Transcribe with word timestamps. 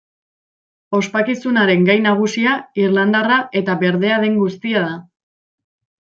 Ospakizunaren 0.99 1.83
gai 1.89 1.97
nagusia 2.05 2.55
irlandarra 2.85 3.39
eta 3.63 3.77
berdea 3.85 4.19
den 4.27 4.41
guztia 4.41 4.85
da. 4.89 4.97